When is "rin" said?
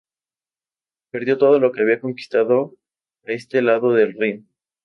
4.17-4.49